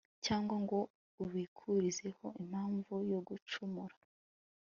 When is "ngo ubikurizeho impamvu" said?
0.63-2.93